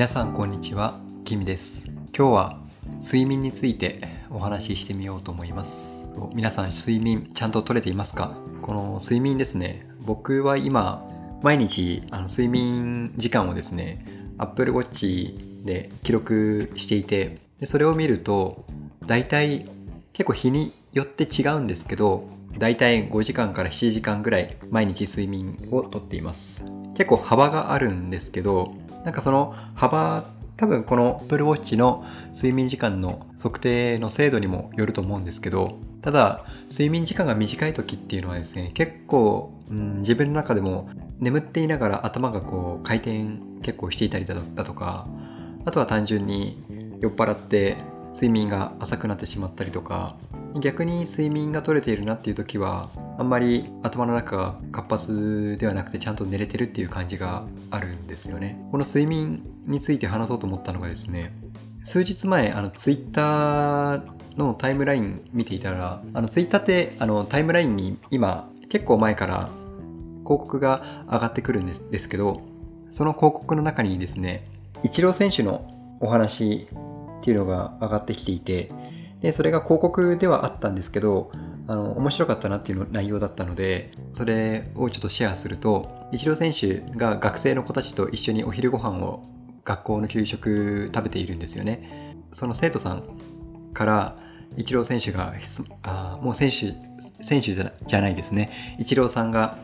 [0.00, 1.90] 皆さんこんにちは、キミです。
[2.16, 2.58] 今日は
[3.02, 4.00] 睡眠について
[4.30, 6.08] お話ししてみようと思います。
[6.32, 8.34] 皆さん睡眠ちゃんと取れていますか？
[8.62, 11.06] この睡眠ですね、僕は今
[11.42, 14.02] 毎日あの睡眠時間をですね、
[14.38, 18.64] Apple Watch で記録していて、でそれを見ると
[19.04, 19.68] 大体
[20.14, 22.26] 結構日によって違うんですけど、
[22.56, 26.64] 大体5時間から7時間ぐらい毎日睡眠をとっています。
[26.94, 28.72] 結構幅があるんですけど、
[29.04, 30.24] なんかその幅、
[30.56, 32.04] 多分この Apple Watch の
[32.34, 43.24] 睡眠時間の測定の精度にもよると思うんですけど、ただ、睡眠時間が短い時っていうのはですね、結構、うん、自分の中でも眠っていながら頭がこう回転
[43.62, 45.06] 結構していたりだとか、
[45.64, 46.62] あとは単純に
[47.00, 47.76] 酔っ払って
[48.12, 50.16] 睡眠が浅くなってしまったりとか、
[50.60, 58.58] 逆に睡眠が取れているなっていう時はあんまり頭の中が活発ではなくてちゃんと寝れてるっていう感じがあるんですよね。
[58.72, 61.30] この睡眠について話そうと思ったのがですね
[61.84, 64.02] 数日前あのツイッター
[64.38, 69.50] のタイムライン見ていたらあのツイッターってあのタイムラインに今結構前から
[70.24, 72.40] 広告が上がってくるんですですけど
[72.90, 74.48] その広告の中にですね
[74.82, 76.68] イチロー選手のお話
[77.20, 78.70] っていうのが上がってきていて
[79.20, 81.30] で、それが広告ではあったんですけど、
[81.70, 89.22] あの、面白かったなっていうの内容だったので、それをちょっとシェアすると、イチロー選手が学生の子たちと一緒にお昼ご飯を
[89.64, 92.16] 学校の給食食べているんですよね。
[92.32, 93.04] その生徒さん
[93.72, 94.16] から、
[94.56, 95.32] イチロー選手が、
[95.84, 96.74] あもう選手、
[97.22, 98.76] 選手じゃじゃないですね。
[98.80, 99.56] イチローさんが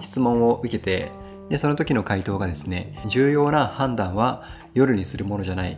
[0.00, 1.10] 質問を受けて、
[1.48, 5.76] で、その時の回答がですね、重要な判断は夜にするものじゃない。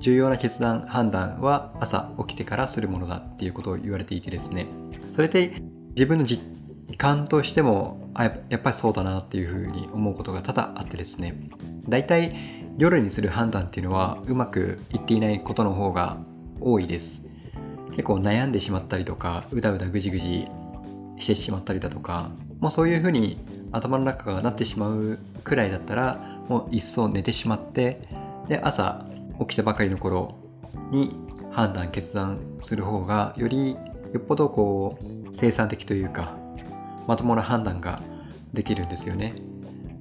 [0.00, 4.66] 重要な決断判断は朝起きてからするものだっていうことを言われていてですね
[5.18, 5.50] それって
[5.96, 6.40] 自分の実
[6.96, 11.34] 感としてもあやっぱりそうだなっていうふうに思うことが多々あってですね。
[11.88, 12.36] 大体
[12.78, 16.18] 夜にする判断っていうのはうまくいっていないことの方が
[16.60, 17.26] 多いです。
[17.88, 20.46] 結構悩んでしまったりとかうだうだぐじぐじ
[21.18, 22.30] してしまったりだとか
[22.60, 23.40] もうそういうふうに
[23.72, 28.02] 頭の中がなってしまうくらいだったらもう一層寝てしまって
[28.46, 29.04] で朝
[29.40, 30.36] 起きたばかりの頃
[30.92, 31.16] に
[31.50, 33.76] 判断決断する方がより
[34.12, 36.36] よっぽどこう生産的というか
[37.06, 38.00] まともな判断が
[38.52, 39.34] できるんですよね。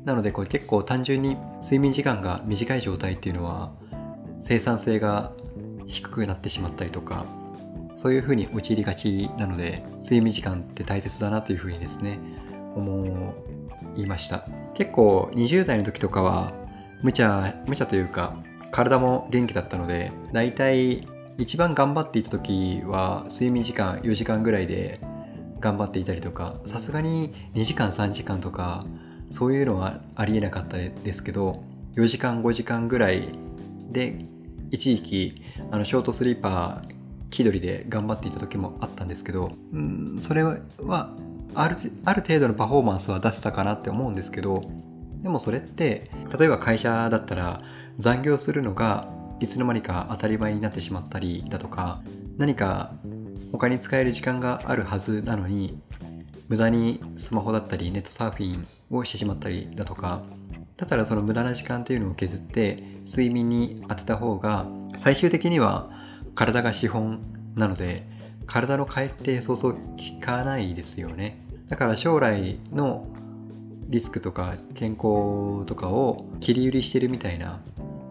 [0.05, 3.73] なのでこれ結構単純に睡眠時間が短い状態っていうのは
[4.39, 5.33] 生産性が
[5.85, 7.25] 低くなってしまったりとか
[7.97, 12.19] そういうふうに陥りがちなので睡眠時間って大切だなというふうにですね
[12.75, 13.33] 思
[13.95, 14.47] いました。
[14.75, 16.53] 結構20代の時とかは
[17.01, 18.37] 無茶無茶というか
[18.71, 24.99] 体も元気だったので大体一番頑張っていた時は睡眠時間4時間ぐらいで
[25.59, 28.85] 頑張っていたりとかさすがに2時間3時間とか
[29.31, 31.63] そういうのはありえなかったですけど
[31.95, 33.29] 4時間5時間ぐらい
[33.91, 34.25] で
[34.71, 36.97] 一時期あのショートスリーパー
[37.29, 40.59] 気取りで頑張っていた時もあったんですけどうんそれは
[41.55, 44.63] あるある程度のパフォーマンスは出せたかなって思うんですけど
[45.21, 47.61] でもそれって例えば会社だったら
[47.97, 52.01] 残業するのがいつの間にか当たり前になってしまったりだとか
[52.37, 52.93] 何か
[53.51, 55.79] 他に使える時間があるはずなのに
[56.47, 60.23] 無駄にスマホだったりネットサーフィンをしてしまったりだとか
[60.77, 65.89] だったらその無駄な時間というのを削って睡眠に当てた方が最終的には
[66.35, 67.21] 体が資本
[67.55, 68.07] なので
[68.45, 69.79] 体の替えってそうそう効
[70.21, 71.43] かないですよね。
[71.67, 73.05] だから将来の
[73.89, 77.61] リスクとか健康とかを切り売りしてるみたいな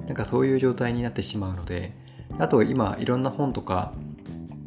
[0.07, 1.93] なんかそういう状態になってしまうので
[2.39, 3.93] あと今いろんな本とか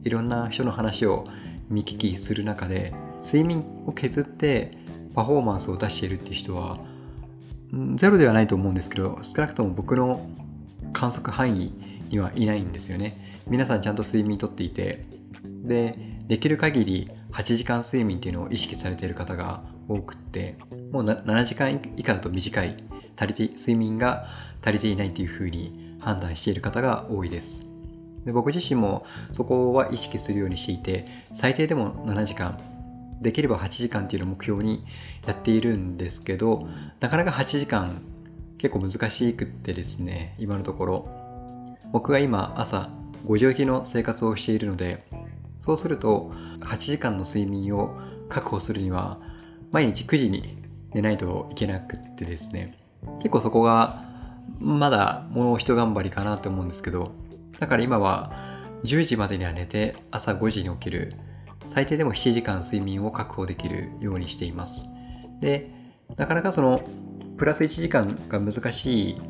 [0.04, 1.26] いろんな人の話を
[1.70, 4.78] 見聞きする中で睡眠を削って
[5.14, 6.80] パフォーマンスを出しているっていう人は
[7.96, 10.28] ゼロではないと思うんですけど少なくとも僕の
[10.94, 11.74] 観測範囲
[12.10, 13.44] にはいないんですよね。
[13.48, 15.06] 皆さんちゃんと睡眠とっていて
[15.64, 15.96] で
[16.28, 20.56] できる限り8時間睡眠っていうのを意識されている方が多くって
[20.92, 22.78] もう7時間以下だと短い。
[23.20, 24.28] 足りて睡眠が
[24.64, 27.66] 足りていないというふうに判断している方が多いです。
[28.24, 32.58] で僕自身もそこは意識するようにしていて最低でも7時間。
[33.22, 34.86] できれば8時間っていうのを目標に
[35.28, 36.70] やっているんですけど
[37.02, 38.02] なかなか8時間
[38.58, 41.10] 結構難しくってですね今のところ。
[41.92, 42.90] 僕が今朝
[43.26, 45.04] 5時起きの生活をしているので
[45.60, 46.32] そうすると
[46.62, 47.98] 8時間の睡眠を
[48.30, 49.20] 確保するには
[49.72, 50.64] 毎日9時に
[50.94, 52.78] 寝ないといけなくってですね。
[53.18, 54.04] 結構そこが
[54.60, 57.12] まだもう一頑張りかなと思うんですけど
[57.60, 58.32] だから今は
[58.84, 61.16] 10時までには寝て朝5時に起きる
[61.70, 64.88] 最低でも7時間睡眠を確保できるようにしています。
[65.40, 65.72] で
[66.18, 66.82] なかなかその
[67.38, 69.22] プラス1時間が難しい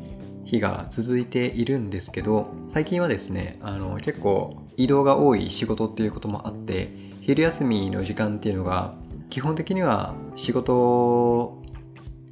[0.44, 6.90] 日が続いているんですけど最近はですねあの結構移動が多い仕事っていうこともあって
[7.20, 8.94] 昼休みの時間っていうのが
[9.30, 11.62] 基本的には仕事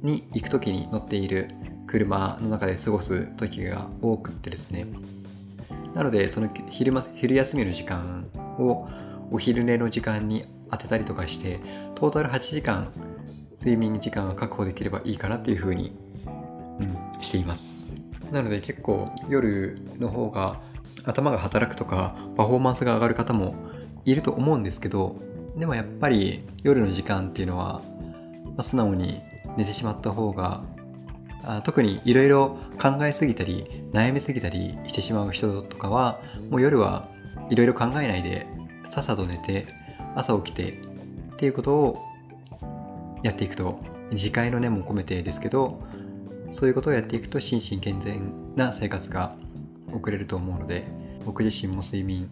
[0.01, 1.49] に行く時に乗っている
[1.87, 4.85] 車の中で過ごす時が多くってですね。
[5.95, 8.27] なのでその昼昼休みの時間
[8.59, 8.87] を
[9.31, 11.59] お昼寝の時間に当てたりとかして
[11.95, 12.91] トータル8時間
[13.57, 15.93] 睡眠時間が確保できればいいかなっていうふうに、
[16.79, 17.95] うん、しています。
[18.31, 20.61] なので結構夜の方が
[21.05, 23.55] 頭が働くとかパフォーマンスが上がる方も
[24.05, 25.15] いると思うんですけど
[25.57, 27.81] でもやっぱり夜の時間っていうのは、
[28.45, 29.21] まあ、素直に
[29.57, 30.63] 寝てしまった方が
[31.43, 37.07] あ特にいろいろ考えすぎたり悩みすぎたりしてしまう人とかはもう夜は
[37.49, 38.47] いろいろ考えないで
[38.89, 39.67] さっさと寝て
[40.15, 40.81] 朝起きて
[41.33, 41.99] っていうことを
[43.23, 43.79] やっていくと
[44.11, 45.81] 自戒の念も込めてですけど
[46.51, 49.35] そういうことをやっていくと心身健全な生活が
[49.93, 50.85] 送れると思うので
[51.25, 52.29] 僕自身も睡眠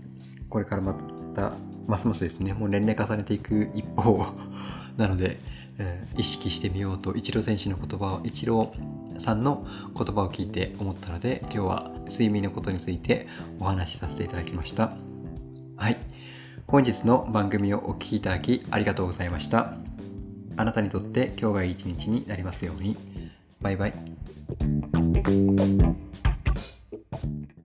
[0.50, 0.94] これからま
[1.36, 1.54] た
[1.88, 2.54] ますますですね。
[2.54, 4.26] もう年齢重ねていく一方。
[4.98, 5.40] なので、
[5.78, 7.16] えー、意識してみようと。
[7.16, 13.28] イチロー選手の言葉をイチローさんの言葉を聞いて思ったので今日は睡眠のことについて
[13.60, 14.94] お話しさせていただきました。
[15.76, 15.98] はい。
[16.68, 19.74] 本日の番組をお聴きいただきありがとうございました。
[20.58, 22.98] あなたにとって今日がいい一日になりますように。
[23.62, 23.94] バイバイ。